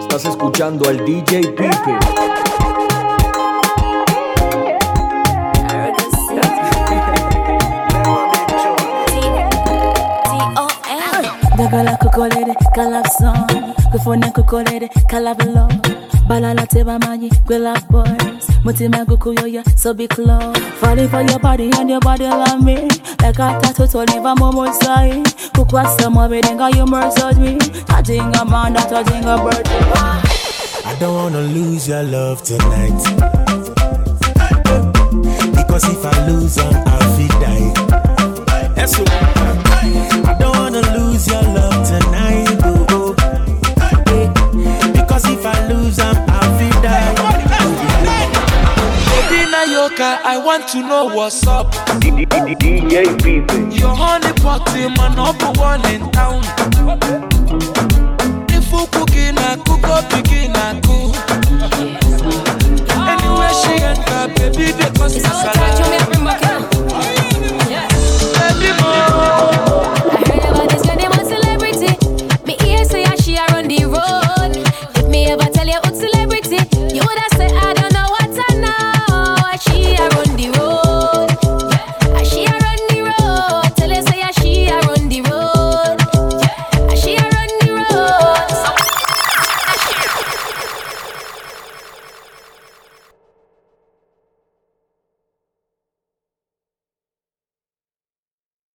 [0.00, 1.98] Estás escuchando al DJ Pipe.
[11.56, 13.34] Dagala kukolere kalapson
[13.90, 15.66] Kufuna kukolere kalabelo.
[16.28, 17.28] Balala teba manyi
[18.68, 20.56] love boys Mutima gukuyoya so be close.
[20.80, 22.88] Falling for your body and your body love me.
[23.22, 24.04] Like a tattoo to
[26.10, 27.58] mwabedenga you murdered me.
[27.86, 29.80] Touching a man that touching a birthday
[30.84, 32.92] I don't wanna lose your love tonight.
[35.54, 36.97] Because if I lose them,
[49.80, 51.70] I want to know what's up.
[52.00, 52.26] DJ
[53.80, 56.42] Your honey party, my number one in town.
[58.50, 61.14] If you cooking, I cook up, begin, I cook.
[63.06, 65.54] Anywhere she enter, baby, they cost me salad.
[68.34, 69.38] Baby, more.
[71.24, 71.94] Celebrity,
[72.46, 74.56] me here say ah, she are on the road.
[74.98, 76.58] If me ever tell you what celebrity,
[76.94, 77.32] you would have